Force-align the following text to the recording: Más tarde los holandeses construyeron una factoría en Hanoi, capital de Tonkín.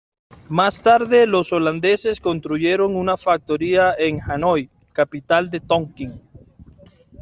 Más 0.49 0.81
tarde 0.81 1.27
los 1.27 1.53
holandeses 1.53 2.19
construyeron 2.19 2.95
una 2.95 3.17
factoría 3.17 3.93
en 3.95 4.19
Hanoi, 4.19 4.67
capital 4.95 5.51
de 5.51 5.59
Tonkín. 5.59 6.19